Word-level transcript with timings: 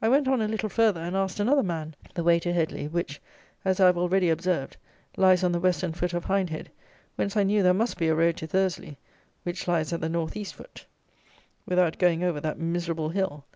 I 0.00 0.08
went 0.08 0.28
on 0.28 0.40
a 0.40 0.46
little 0.46 0.68
further, 0.68 1.00
and 1.00 1.16
asked 1.16 1.40
another 1.40 1.64
man 1.64 1.96
the 2.14 2.22
way 2.22 2.38
to 2.38 2.52
Headley, 2.52 2.86
which, 2.86 3.20
as 3.64 3.80
I 3.80 3.86
have 3.86 3.98
already 3.98 4.30
observed, 4.30 4.76
lies 5.16 5.42
on 5.42 5.50
the 5.50 5.58
western 5.58 5.92
foot 5.92 6.14
of 6.14 6.26
Hindhead, 6.26 6.70
whence 7.16 7.36
I 7.36 7.42
knew 7.42 7.64
there 7.64 7.74
must 7.74 7.98
be 7.98 8.06
a 8.06 8.14
road 8.14 8.36
to 8.36 8.46
Thursley 8.46 8.98
(which 9.42 9.66
lies 9.66 9.92
at 9.92 10.00
the 10.00 10.08
North 10.08 10.36
East 10.36 10.54
foot) 10.54 10.86
without 11.66 11.98
going 11.98 12.22
over 12.22 12.40
that 12.40 12.60
miserable 12.60 13.08
hill. 13.08 13.46